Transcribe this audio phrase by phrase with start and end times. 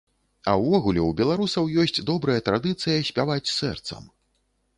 [0.51, 4.03] А ўвогуле, у беларусаў ёсць добрая традыцыя спяваць сэрцам.